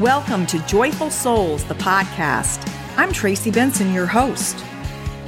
[0.00, 2.66] Welcome to Joyful Souls, the podcast.
[2.96, 4.64] I'm Tracy Benson, your host.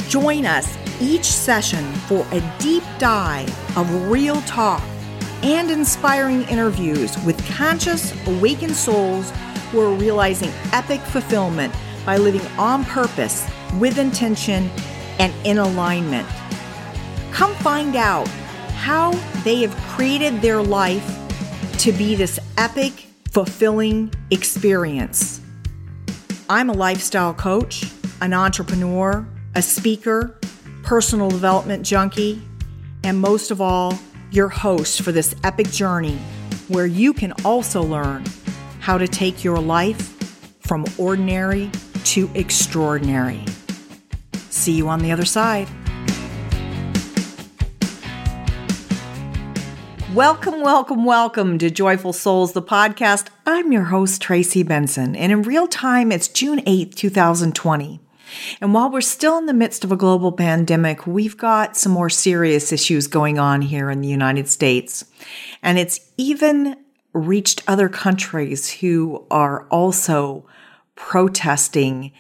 [0.08, 4.82] Join us each session for a deep dive of real talk
[5.42, 9.31] and inspiring interviews with conscious, awakened souls
[9.71, 11.74] who are realizing epic fulfillment
[12.06, 13.46] by living on purpose,
[13.78, 14.71] with intention,
[15.18, 16.27] and in alignment.
[17.30, 18.27] Come find out
[18.78, 19.10] how
[19.45, 21.18] they have created their life
[21.80, 25.41] to be this epic, fulfilling experience.
[26.50, 30.38] I'm a lifestyle coach, an entrepreneur, a speaker,
[30.82, 32.42] personal development junkie,
[33.02, 33.98] and most of all,
[34.30, 36.18] your host for this epic journey
[36.68, 38.24] where you can also learn
[38.80, 40.12] how to take your life
[40.60, 41.70] from ordinary
[42.05, 43.44] to extraordinary.
[44.50, 45.69] See you on the other side.
[50.14, 53.28] Welcome, welcome, welcome to Joyful Souls, the podcast.
[53.46, 57.98] I'm your host, Tracy Benson, and in real time, it's June 8th, 2020.
[58.60, 62.10] And while we're still in the midst of a global pandemic, we've got some more
[62.10, 65.02] serious issues going on here in the United States.
[65.62, 66.76] And it's even
[67.14, 70.47] reached other countries who are also
[70.94, 72.12] protesting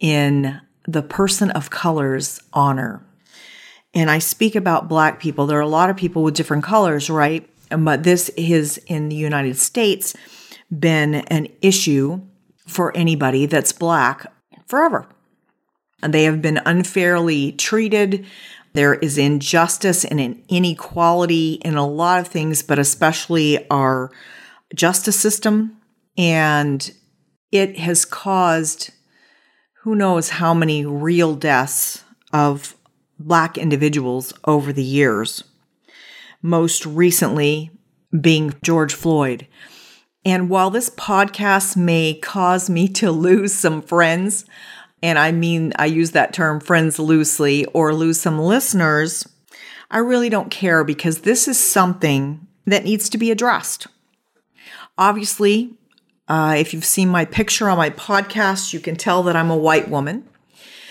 [0.00, 3.07] in the person of color's honor
[3.94, 5.46] and I speak about black people.
[5.46, 7.48] There are a lot of people with different colors, right?
[7.70, 10.14] But this has in the United States
[10.76, 12.20] been an issue
[12.66, 14.26] for anybody that's black
[14.66, 15.06] forever.
[16.02, 18.26] And they have been unfairly treated.
[18.74, 24.10] There is injustice and an inequality in a lot of things, but especially our
[24.74, 25.78] justice system.
[26.16, 26.90] And
[27.50, 28.90] it has caused
[29.82, 32.76] who knows how many real deaths of
[33.18, 35.44] Black individuals over the years,
[36.40, 37.70] most recently
[38.18, 39.46] being George Floyd.
[40.24, 44.44] And while this podcast may cause me to lose some friends,
[45.02, 49.26] and I mean, I use that term friends loosely, or lose some listeners,
[49.90, 53.86] I really don't care because this is something that needs to be addressed.
[54.98, 55.74] Obviously,
[56.28, 59.56] uh, if you've seen my picture on my podcast, you can tell that I'm a
[59.56, 60.28] white woman.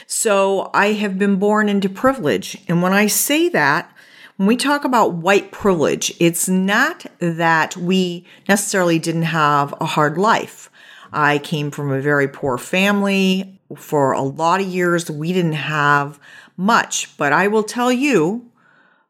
[0.07, 2.57] So I have been born into privilege.
[2.69, 3.93] And when I say that,
[4.37, 10.17] when we talk about white privilege, it's not that we necessarily didn't have a hard
[10.17, 10.71] life.
[11.11, 13.59] I came from a very poor family.
[13.75, 16.19] For a lot of years, we didn't have
[16.55, 17.17] much.
[17.17, 18.49] But I will tell you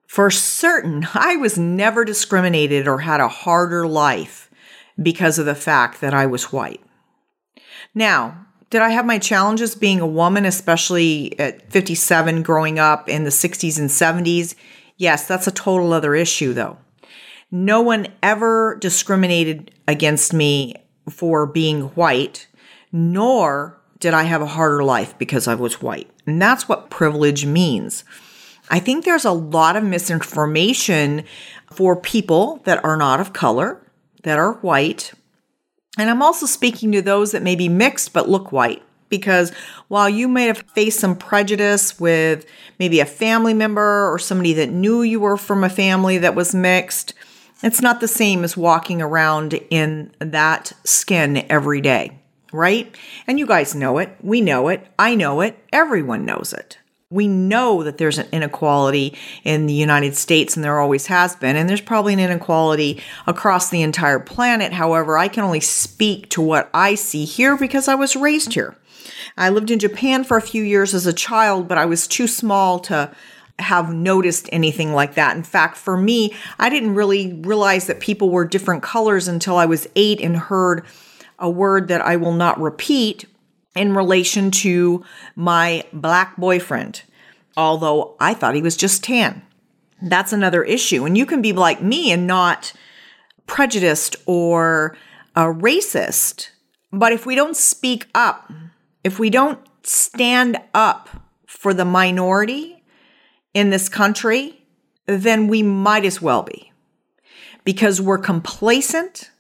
[0.08, 4.50] for certain, I was never discriminated or had a harder life
[5.00, 6.82] because of the fact that I was white.
[7.94, 13.24] Now, did I have my challenges being a woman, especially at 57, growing up in
[13.24, 14.56] the 60s and 70s?
[14.98, 16.78] Yes, that's a total other issue, though.
[17.50, 20.76] No one ever discriminated against me
[21.10, 22.48] for being white,
[22.92, 26.10] nor did I have a harder life because I was white.
[26.26, 28.04] And that's what privilege means.
[28.70, 31.24] I think there's a lot of misinformation
[31.72, 33.82] for people that are not of color,
[34.24, 35.14] that are white,
[35.98, 38.84] and I'm also speaking to those that may be mixed but look white.
[39.10, 39.54] Because
[39.88, 42.46] while you may have faced some prejudice with
[42.78, 46.54] maybe a family member or somebody that knew you were from a family that was
[46.54, 47.14] mixed,
[47.64, 52.20] it's not the same as walking around in that skin every day,
[52.52, 52.94] right?
[53.26, 54.16] And you guys know it.
[54.22, 54.86] We know it.
[55.00, 55.58] I know it.
[55.72, 56.78] Everyone knows it.
[57.10, 61.56] We know that there's an inequality in the United States, and there always has been,
[61.56, 64.74] and there's probably an inequality across the entire planet.
[64.74, 68.76] However, I can only speak to what I see here because I was raised here.
[69.38, 72.28] I lived in Japan for a few years as a child, but I was too
[72.28, 73.10] small to
[73.58, 75.38] have noticed anything like that.
[75.38, 79.66] In fact, for me, I didn't really realize that people were different colors until I
[79.66, 80.86] was eight and heard
[81.40, 83.28] a word that I will not repeat
[83.78, 85.04] in relation to
[85.36, 87.04] my black boyfriend,
[87.56, 89.42] although I thought he was just tan.
[90.02, 91.06] That's another issue.
[91.06, 92.74] And you can be like me and not
[93.46, 94.96] prejudiced or
[95.36, 96.50] a racist.
[96.92, 98.52] But if we don't speak up,
[99.04, 101.10] if we don't stand up
[101.46, 102.84] for the minority
[103.54, 104.66] in this country,
[105.06, 106.72] then we might as well be
[107.64, 109.32] because we're complacent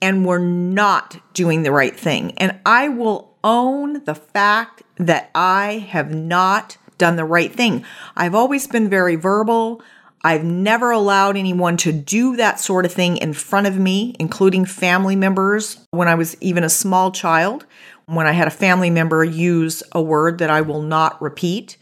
[0.00, 2.32] and we're not doing the right thing.
[2.38, 7.84] And I will own the fact that I have not done the right thing.
[8.16, 9.82] I've always been very verbal.
[10.24, 14.64] I've never allowed anyone to do that sort of thing in front of me, including
[14.64, 17.66] family members when I was even a small child,
[18.06, 21.76] when I had a family member use a word that I will not repeat.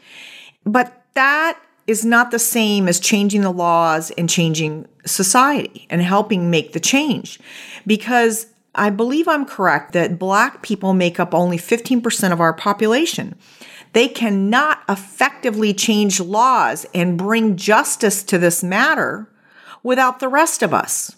[0.65, 6.51] But that is not the same as changing the laws and changing society and helping
[6.51, 7.41] make the change
[7.87, 13.35] because I believe I'm correct that black people make up only 15% of our population.
[13.93, 19.29] They cannot effectively change laws and bring justice to this matter
[19.83, 21.17] without the rest of us.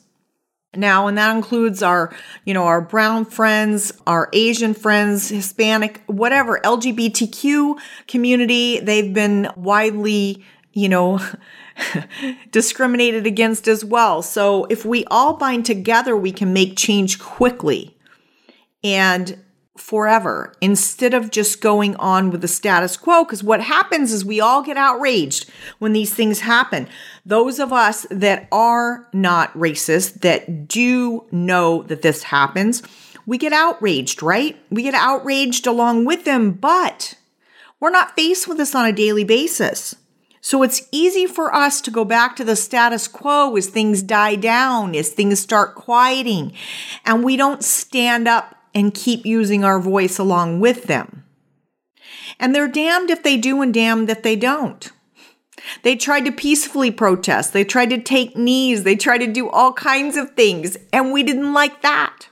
[0.75, 2.15] Now, and that includes our,
[2.47, 7.79] you know, our brown friends, our Asian friends, Hispanic, whatever, LGBTQ
[8.09, 8.81] community.
[8.81, 11.21] They've been widely, you know,
[12.51, 14.23] discriminated against as well.
[14.23, 17.97] So if we all bind together, we can make change quickly
[18.85, 19.39] and
[19.77, 23.25] forever instead of just going on with the status quo.
[23.25, 26.89] Because what happens is we all get outraged when these things happen.
[27.25, 32.83] Those of us that are not racist, that do know that this happens,
[33.27, 34.57] we get outraged, right?
[34.71, 37.15] We get outraged along with them, but
[37.81, 39.95] we're not faced with this on a daily basis.
[40.45, 44.35] So it's easy for us to go back to the status quo as things die
[44.35, 46.53] down, as things start quieting,
[47.07, 51.25] and we don't stand up and keep using our voice along with them.
[52.41, 54.91] And they're damned if they do and damned if they don't.
[55.85, 57.53] They tried to peacefully protest.
[57.53, 58.83] They tried to take knees.
[58.83, 60.77] They tried to do all kinds of things.
[60.93, 62.29] And we didn't like that.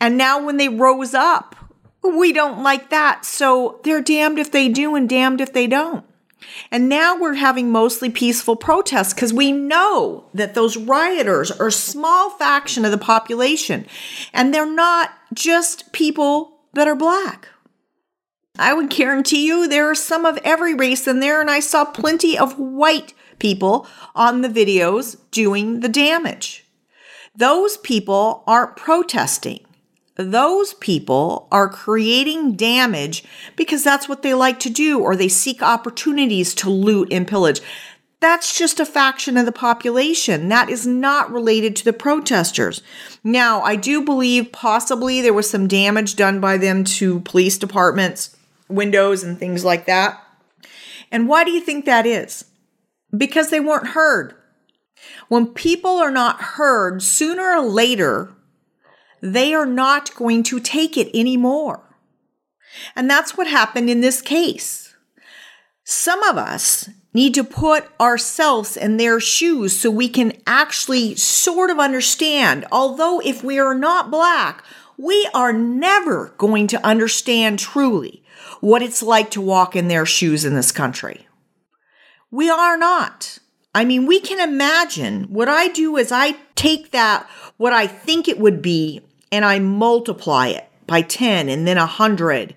[0.00, 1.54] And now when they rose up,
[2.02, 3.24] we don't like that.
[3.24, 6.04] So they're damned if they do and damned if they don't.
[6.70, 11.72] And now we're having mostly peaceful protests because we know that those rioters are a
[11.72, 13.86] small faction of the population
[14.32, 17.48] and they're not just people that are black.
[18.58, 21.84] I would guarantee you there are some of every race in there, and I saw
[21.84, 26.66] plenty of white people on the videos doing the damage.
[27.34, 29.64] Those people aren't protesting
[30.16, 33.24] those people are creating damage
[33.56, 37.60] because that's what they like to do, or they seek opportunities to loot and pillage.
[38.20, 40.48] That's just a faction of the population.
[40.48, 42.82] That is not related to the protesters.
[43.24, 48.36] Now, I do believe possibly there was some damage done by them to police departments,
[48.68, 50.22] windows, and things like that.
[51.10, 52.44] And why do you think that is?
[53.16, 54.34] Because they weren't heard.
[55.28, 58.34] When people are not heard, sooner or later,
[59.20, 61.82] they are not going to take it anymore.
[62.94, 64.94] And that's what happened in this case.
[65.84, 71.70] Some of us need to put ourselves in their shoes so we can actually sort
[71.70, 72.64] of understand.
[72.70, 74.64] Although, if we are not black,
[74.96, 78.22] we are never going to understand truly
[78.60, 81.26] what it's like to walk in their shoes in this country.
[82.30, 83.38] We are not.
[83.74, 88.28] I mean, we can imagine what I do is I take that, what I think
[88.28, 92.54] it would be, and I multiply it by 10 and then a 100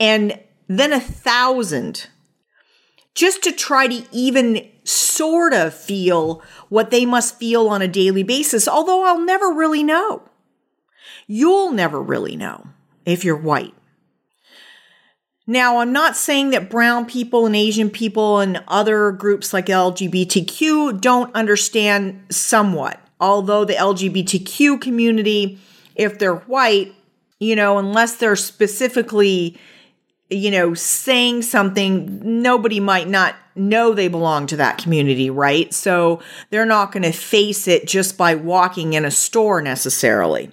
[0.00, 0.38] and
[0.68, 2.08] then a thousand
[3.14, 8.22] just to try to even sort of feel what they must feel on a daily
[8.22, 10.22] basis, although I'll never really know.
[11.26, 12.68] You'll never really know
[13.04, 13.74] if you're white.
[15.46, 21.00] Now, I'm not saying that brown people and Asian people and other groups like LGBTQ
[21.00, 25.58] don't understand somewhat, although the LGBTQ community
[25.98, 26.94] if they're white,
[27.38, 29.58] you know, unless they're specifically,
[30.30, 35.74] you know, saying something, nobody might not know they belong to that community, right?
[35.74, 40.50] So they're not going to face it just by walking in a store necessarily.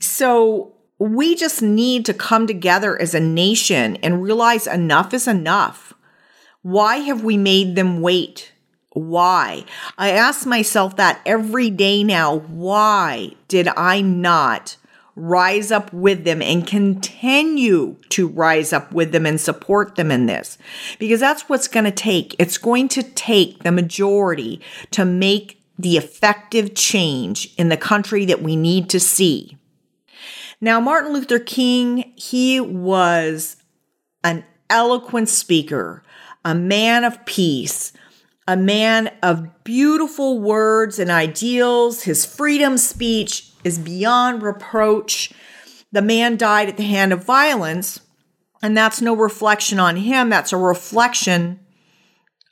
[0.00, 5.94] So we just need to come together as a nation and realize enough is enough.
[6.62, 8.52] Why have we made them wait?
[8.94, 9.64] Why?
[9.98, 12.36] I ask myself that every day now.
[12.38, 14.76] Why did I not
[15.16, 20.26] rise up with them and continue to rise up with them and support them in
[20.26, 20.58] this?
[21.00, 22.36] Because that's what's going to take.
[22.38, 24.60] It's going to take the majority
[24.92, 29.58] to make the effective change in the country that we need to see.
[30.60, 33.56] Now, Martin Luther King, he was
[34.22, 36.04] an eloquent speaker,
[36.44, 37.92] a man of peace
[38.46, 42.02] a man of beautiful words and ideals.
[42.02, 45.32] His freedom speech is beyond reproach.
[45.92, 48.00] The man died at the hand of violence,
[48.62, 50.28] and that's no reflection on him.
[50.28, 51.60] That's a reflection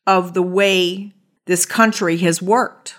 [0.07, 1.13] of the way
[1.47, 2.97] this country has worked.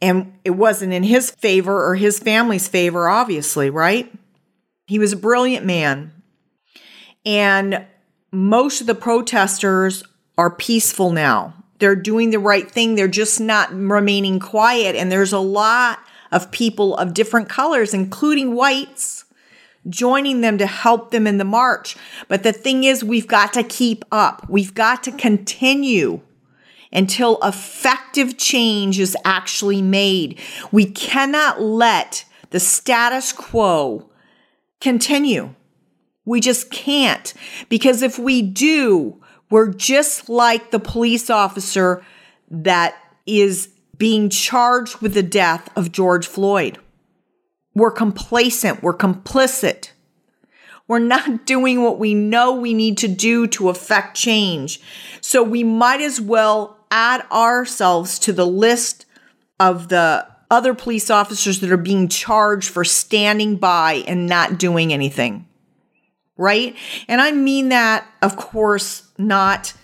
[0.00, 4.12] And it wasn't in his favor or his family's favor, obviously, right?
[4.86, 6.12] He was a brilliant man.
[7.26, 7.84] And
[8.30, 10.04] most of the protesters
[10.38, 11.52] are peaceful now.
[11.80, 12.94] They're doing the right thing.
[12.94, 14.96] They're just not remaining quiet.
[14.96, 15.98] And there's a lot
[16.32, 19.24] of people of different colors, including whites,
[19.88, 21.96] joining them to help them in the march.
[22.28, 24.48] But the thing is, we've got to keep up.
[24.48, 26.20] We've got to continue
[26.92, 30.40] until effective change is actually made.
[30.72, 34.08] We cannot let the status quo
[34.80, 35.54] continue.
[36.24, 37.34] We just can't.
[37.68, 42.04] Because if we do, we're just like the police officer
[42.50, 46.78] that is being charged with the death of George Floyd.
[47.74, 48.82] We're complacent.
[48.82, 49.90] We're complicit.
[50.86, 54.80] We're not doing what we know we need to do to affect change.
[55.20, 59.04] So we might as well add ourselves to the list
[59.60, 64.92] of the other police officers that are being charged for standing by and not doing
[64.92, 65.46] anything.
[66.36, 66.76] Right?
[67.08, 69.74] And I mean that, of course, not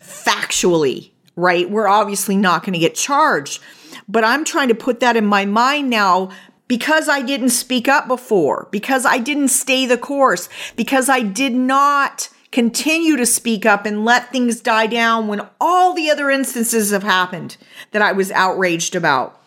[0.00, 1.68] factually, right?
[1.68, 3.60] We're obviously not going to get charged.
[4.08, 6.30] But I'm trying to put that in my mind now
[6.68, 11.54] because I didn't speak up before, because I didn't stay the course, because I did
[11.54, 16.90] not continue to speak up and let things die down when all the other instances
[16.90, 17.56] have happened
[17.92, 19.40] that I was outraged about.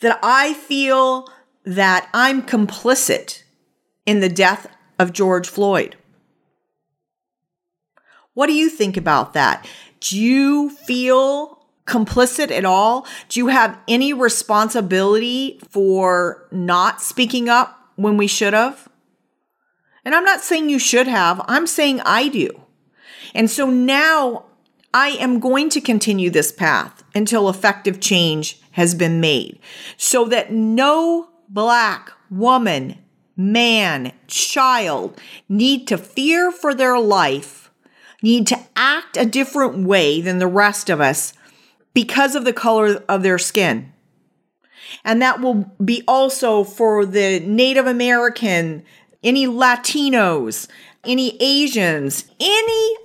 [0.00, 1.28] That I feel
[1.64, 3.42] that I'm complicit
[4.06, 4.66] in the death
[4.98, 5.96] of George Floyd.
[8.34, 9.66] What do you think about that?
[10.00, 13.06] Do you feel complicit at all?
[13.28, 18.88] Do you have any responsibility for not speaking up when we should have?
[20.04, 22.60] And I'm not saying you should have, I'm saying I do.
[23.34, 24.44] And so now
[24.92, 29.58] I am going to continue this path until effective change has been made
[29.96, 32.98] so that no black woman,
[33.36, 37.70] man, child need to fear for their life,
[38.24, 41.34] need to act a different way than the rest of us
[41.92, 43.92] because of the color of their skin.
[45.04, 48.82] And that will be also for the Native American,
[49.22, 50.68] any Latinos,
[51.04, 52.96] any Asians, any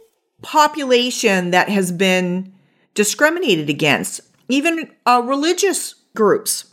[0.42, 2.54] population that has been
[2.94, 6.72] discriminated against, even uh, religious groups,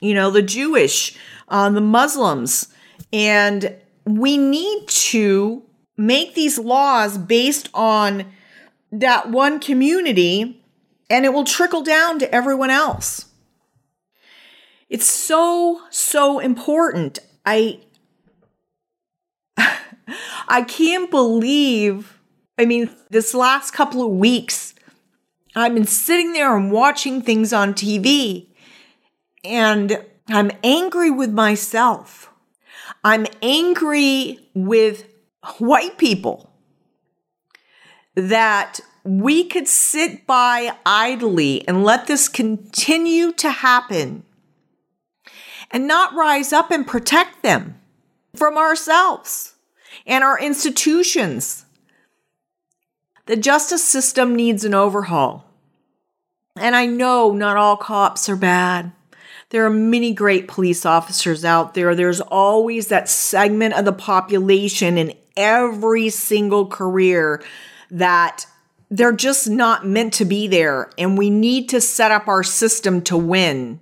[0.00, 1.16] you know, the Jewish,
[1.48, 2.66] uh, the Muslims.
[3.12, 5.62] And we need to
[6.00, 8.24] make these laws based on
[8.90, 10.64] that one community
[11.10, 13.26] and it will trickle down to everyone else.
[14.88, 17.18] It's so, so important.
[17.44, 17.80] I
[20.48, 22.18] I can't believe,
[22.58, 24.74] I mean, this last couple of weeks,
[25.54, 28.46] I've been sitting there and watching things on TV,
[29.44, 32.30] and I'm angry with myself.
[33.04, 35.09] I'm angry with
[35.58, 36.50] white people
[38.14, 44.24] that we could sit by idly and let this continue to happen
[45.70, 47.80] and not rise up and protect them
[48.34, 49.54] from ourselves
[50.06, 51.64] and our institutions.
[53.26, 55.46] The justice system needs an overhaul.
[56.56, 58.92] And I know not all cops are bad.
[59.50, 61.94] There are many great police officers out there.
[61.94, 67.42] There's always that segment of the population in every single career
[67.90, 68.46] that
[68.90, 70.90] they're just not meant to be there.
[70.98, 73.80] And we need to set up our system to win.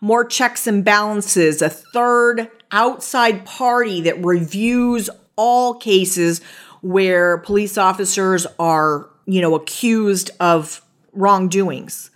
[0.00, 6.40] More checks and balances, a third outside party that reviews all cases
[6.80, 12.10] where police officers are, you know, accused of wrongdoings.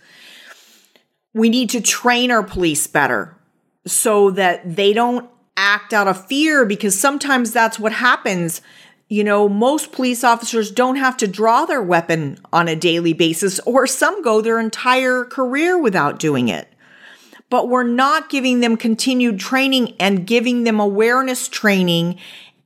[1.33, 3.35] We need to train our police better
[3.85, 8.61] so that they don't act out of fear because sometimes that's what happens
[9.13, 13.59] you know, most police officers don't have to draw their weapon on a daily basis,
[13.59, 16.67] or some go their entire career without doing it.
[17.51, 22.17] But we're not giving them continued training and giving them awareness training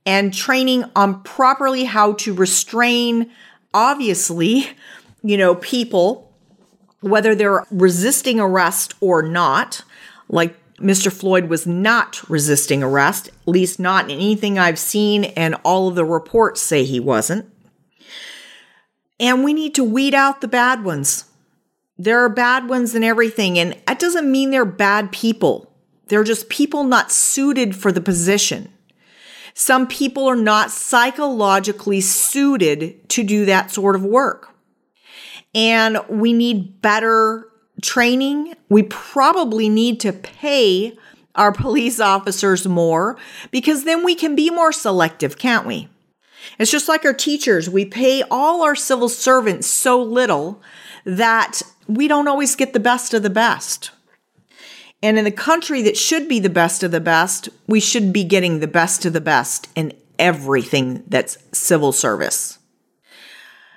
[0.06, 3.30] and training on properly how to restrain,
[3.74, 4.70] obviously,
[5.22, 6.32] you know, people,
[7.00, 9.82] whether they're resisting arrest or not,
[10.30, 11.12] like Mr.
[11.12, 15.94] Floyd was not resisting arrest, at least not in anything I've seen, and all of
[15.94, 17.52] the reports say he wasn't.
[19.18, 21.24] And we need to weed out the bad ones.
[21.96, 25.74] There are bad ones in everything, and that doesn't mean they're bad people.
[26.06, 28.72] They're just people not suited for the position.
[29.54, 34.54] Some people are not psychologically suited to do that sort of work.
[35.52, 37.48] And we need better
[37.82, 38.54] training.
[38.68, 40.96] We probably need to pay
[41.34, 43.16] our police officers more
[43.50, 45.88] because then we can be more selective, can't we?
[46.58, 47.70] It's just like our teachers.
[47.70, 50.60] We pay all our civil servants so little
[51.04, 53.90] that we don't always get the best of the best.
[55.02, 58.24] And in the country that should be the best of the best, we should be
[58.24, 62.58] getting the best of the best in everything that's civil service.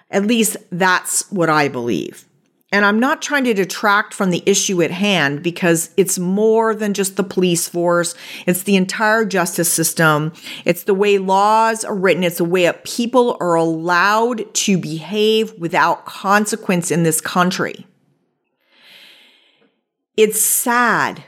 [0.09, 2.25] At least that's what I believe.
[2.73, 6.93] And I'm not trying to detract from the issue at hand because it's more than
[6.93, 8.15] just the police force.
[8.47, 10.31] It's the entire justice system.
[10.63, 12.23] It's the way laws are written.
[12.23, 17.85] It's the way that people are allowed to behave without consequence in this country.
[20.15, 21.23] It's sad.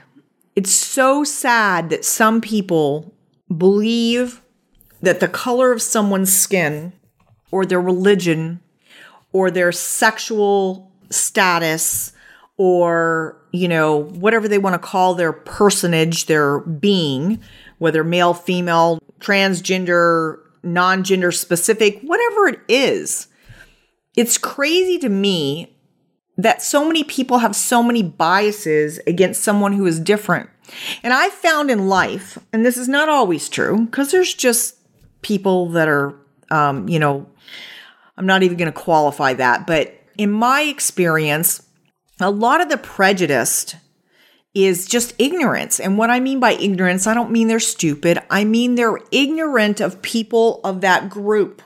[0.56, 3.14] It's so sad that some people
[3.56, 4.42] believe
[5.02, 6.94] that the color of someone's skin
[7.52, 8.62] or their religion
[9.34, 12.14] or their sexual status
[12.58, 17.42] or, you know, whatever they want to call their personage, their being,
[17.80, 23.28] whether male, female, transgender, non gender specific, whatever it is.
[24.16, 25.76] It's crazy to me
[26.38, 30.50] that so many people have so many biases against someone who is different.
[31.04, 34.78] And I found in life, and this is not always true, because there's just
[35.22, 36.16] people that are,
[36.50, 37.28] um, you know,
[38.18, 41.64] I'm not even going to qualify that, but in my experience,
[42.20, 43.76] a lot of the prejudice
[44.54, 45.80] is just ignorance.
[45.80, 48.20] And what I mean by ignorance, I don't mean they're stupid.
[48.30, 51.62] I mean they're ignorant of people of that group.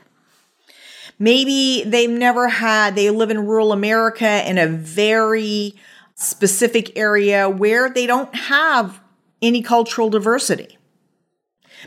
[1.19, 5.75] Maybe they've never had, they live in rural America in a very
[6.15, 9.01] specific area where they don't have
[9.41, 10.77] any cultural diversity.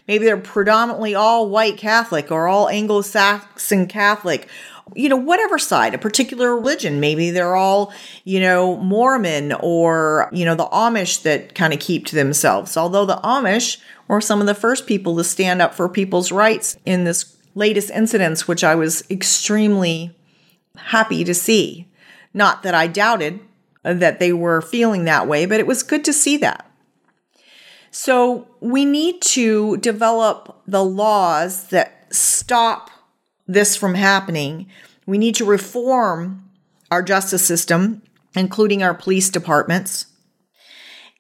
[0.07, 4.49] Maybe they're predominantly all white Catholic or all Anglo Saxon Catholic
[4.94, 7.00] you know, whatever side, a particular religion.
[7.00, 7.92] Maybe they're all,
[8.25, 12.76] you know, Mormon or, you know, the Amish that kind of keep to themselves.
[12.76, 13.78] Although the Amish
[14.09, 17.90] were some of the first people to stand up for people's rights in this latest
[17.90, 20.16] incidents, which I was extremely
[20.76, 21.88] happy to see.
[22.32, 23.40] Not that I doubted
[23.82, 26.70] that they were feeling that way, but it was good to see that.
[27.90, 32.90] So we need to develop the laws that stop
[33.52, 34.69] this from happening,
[35.07, 36.49] we need to reform
[36.90, 38.02] our justice system,
[38.35, 40.07] including our police departments.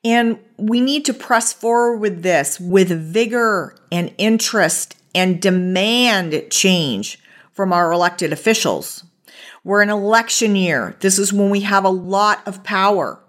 [0.04, 7.18] And we need to press forward with this with vigor and interest and demand change
[7.52, 9.04] from our elected officials.
[9.64, 10.96] We're an election year.
[11.00, 13.20] This is when we have a lot of power.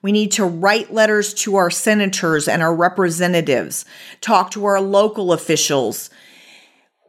[0.00, 3.84] We need to write letters to our senators and our representatives,
[4.20, 6.08] talk to our local officials.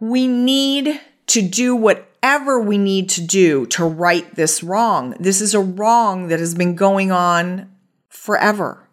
[0.02, 5.16] We need to do whatever we need to do to right this wrong.
[5.20, 7.72] This is a wrong that has been going on
[8.10, 8.88] forever.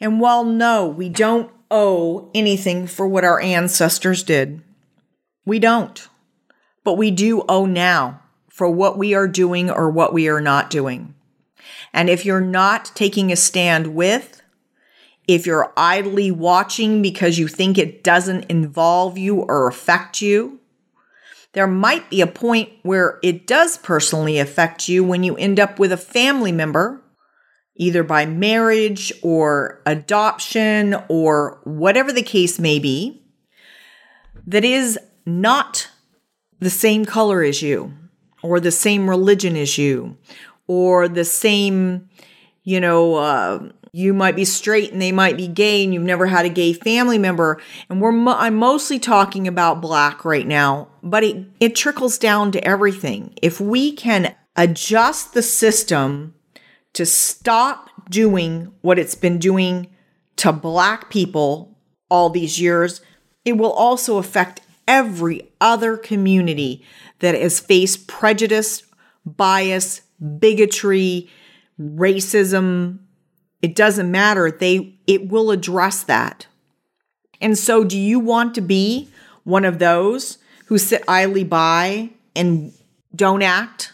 [0.00, 4.62] And while no, we don't owe anything for what our ancestors did,
[5.44, 6.08] we don't.
[6.84, 10.70] But we do owe now for what we are doing or what we are not
[10.70, 11.14] doing.
[11.92, 14.42] And if you're not taking a stand with,
[15.26, 20.57] if you're idly watching because you think it doesn't involve you or affect you,
[21.54, 25.78] there might be a point where it does personally affect you when you end up
[25.78, 27.02] with a family member,
[27.76, 33.22] either by marriage or adoption or whatever the case may be,
[34.46, 35.88] that is not
[36.60, 37.92] the same color as you,
[38.42, 40.16] or the same religion as you,
[40.66, 42.08] or the same,
[42.62, 46.26] you know, uh, you might be straight and they might be gay and you've never
[46.26, 47.60] had a gay family member.
[47.88, 52.52] And we're mo- I'm mostly talking about black right now but it it trickles down
[52.52, 53.34] to everything.
[53.40, 56.34] If we can adjust the system
[56.94, 59.88] to stop doing what it's been doing
[60.36, 61.78] to black people
[62.10, 63.00] all these years
[63.44, 66.82] it will also affect every other community
[67.18, 68.82] that has faced prejudice
[69.24, 70.00] bias
[70.38, 71.28] bigotry
[71.80, 72.98] racism
[73.62, 74.50] it doesn't matter.
[74.50, 76.46] They it will address that.
[77.40, 79.08] And so do you want to be
[79.44, 82.72] one of those who sit idly by and
[83.14, 83.92] don't act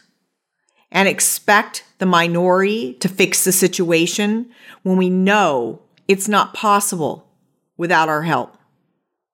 [0.90, 4.50] and expect the minority to fix the situation
[4.82, 7.28] when we know it's not possible
[7.76, 8.56] without our help?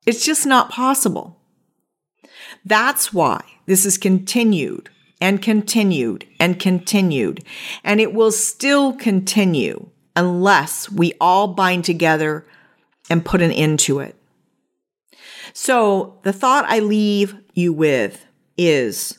[0.07, 1.39] It's just not possible.
[2.65, 4.91] That's why this is continued
[5.21, 7.45] and continued and continued,
[7.85, 12.47] and it will still continue unless we all bind together
[13.09, 14.17] and put an end to it.
[15.53, 18.25] So, the thought I leave you with
[18.57, 19.19] is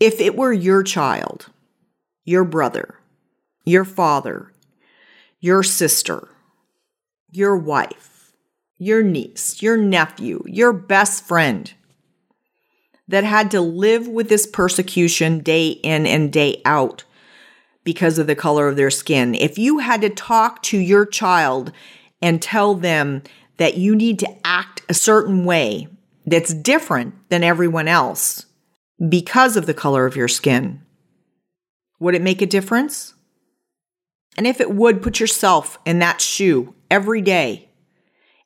[0.00, 1.46] if it were your child,
[2.24, 2.98] your brother,
[3.64, 4.52] your father,
[5.40, 6.28] your sister,
[7.30, 8.32] your wife,
[8.78, 11.72] your niece, your nephew, your best friend
[13.06, 17.04] that had to live with this persecution day in and day out
[17.88, 19.34] because of the color of their skin.
[19.34, 21.72] If you had to talk to your child
[22.20, 23.22] and tell them
[23.56, 25.88] that you need to act a certain way
[26.26, 28.44] that's different than everyone else
[29.08, 30.82] because of the color of your skin,
[31.98, 33.14] Would it make a difference?
[34.36, 37.70] And if it would, put yourself in that shoe every day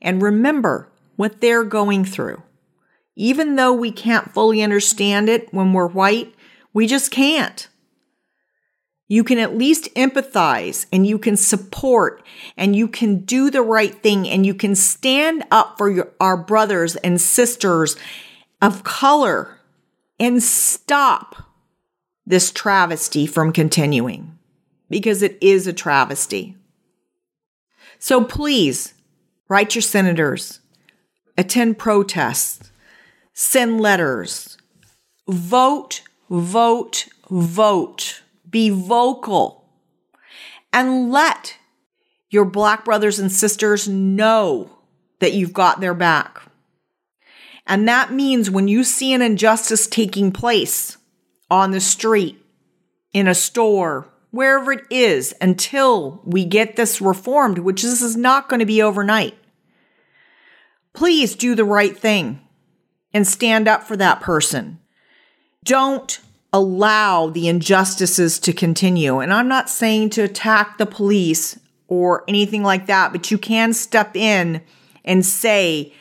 [0.00, 2.44] and remember what they're going through.
[3.16, 6.32] Even though we can't fully understand it when we're white,
[6.72, 7.68] we just can't.
[9.12, 12.22] You can at least empathize and you can support
[12.56, 16.34] and you can do the right thing and you can stand up for your, our
[16.34, 17.94] brothers and sisters
[18.62, 19.58] of color
[20.18, 21.36] and stop
[22.24, 24.38] this travesty from continuing
[24.88, 26.56] because it is a travesty.
[27.98, 28.94] So please
[29.46, 30.60] write your senators,
[31.36, 32.72] attend protests,
[33.34, 34.56] send letters,
[35.28, 38.21] vote, vote, vote,
[38.52, 39.68] be vocal,
[40.72, 41.56] and let
[42.30, 44.78] your Black brothers and sisters know
[45.18, 46.40] that you've got their back.
[47.66, 50.96] And that means when you see an injustice taking place
[51.50, 52.38] on the street,
[53.12, 58.48] in a store, wherever it is, until we get this reformed, which this is not
[58.48, 59.34] going to be overnight,
[60.94, 62.40] please do the right thing
[63.12, 64.78] and stand up for that person.
[65.64, 66.20] Don't
[66.52, 69.20] allow the injustices to continue.
[69.20, 73.72] And I'm not saying to attack the police or anything like that, but you can
[73.72, 74.62] step in
[75.04, 75.92] and say,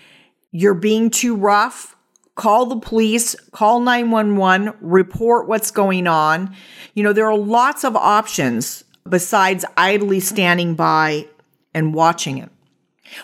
[0.51, 1.95] you're being too rough.
[2.35, 6.55] Call the police, call 911, report what's going on.
[6.93, 11.27] You know, there are lots of options besides idly standing by
[11.73, 12.49] and watching it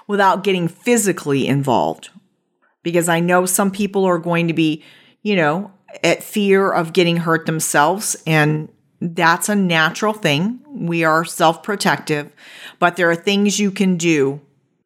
[0.08, 2.10] without getting physically involved.
[2.84, 4.84] Because I know some people are going to be,
[5.24, 5.72] you know,
[6.04, 8.16] at fear of getting hurt themselves.
[8.26, 8.70] And
[9.00, 10.60] that's a natural thing.
[10.70, 12.32] We are self protective,
[12.80, 14.42] but there are things you can do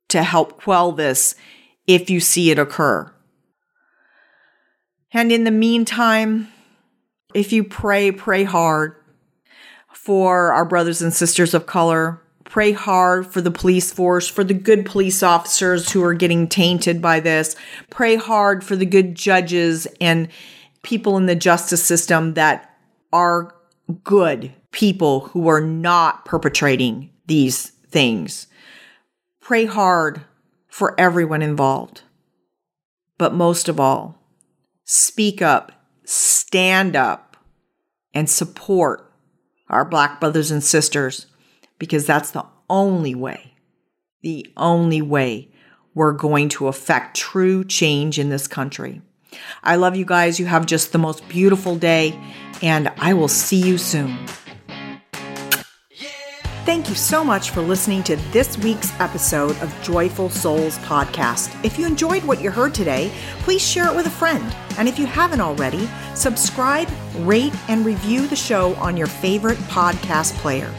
[0.09, 1.35] to help quell this
[1.87, 3.11] if you see it occur.
[5.13, 6.47] And in the meantime,
[7.33, 8.95] if you pray, pray hard
[9.93, 12.21] for our brothers and sisters of color.
[12.43, 17.01] Pray hard for the police force, for the good police officers who are getting tainted
[17.01, 17.55] by this.
[17.89, 20.27] Pray hard for the good judges and
[20.83, 22.75] people in the justice system that
[23.13, 23.55] are
[24.03, 28.47] good people who are not perpetrating these things.
[29.39, 30.21] Pray hard
[30.67, 32.01] for everyone involved.
[33.17, 34.17] But most of all,
[34.85, 35.71] speak up,
[36.05, 37.37] stand up,
[38.13, 39.11] and support
[39.69, 41.27] our Black brothers and sisters
[41.77, 43.53] because that's the only way,
[44.21, 45.49] the only way
[45.93, 49.01] we're going to affect true change in this country.
[49.63, 50.39] I love you guys.
[50.39, 52.19] You have just the most beautiful day,
[52.61, 54.17] and I will see you soon.
[56.63, 61.49] Thank you so much for listening to this week's episode of Joyful Souls Podcast.
[61.65, 64.55] If you enjoyed what you heard today, please share it with a friend.
[64.77, 70.33] And if you haven't already, subscribe, rate, and review the show on your favorite podcast
[70.35, 70.71] player.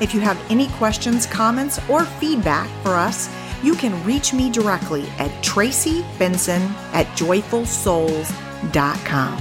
[0.00, 3.28] If you have any questions, comments, or feedback for us,
[3.62, 9.38] you can reach me directly at Tracy Benson at joyfulsouls.com.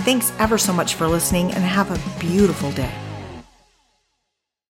[0.00, 2.92] Thanks ever so much for listening and have a beautiful day.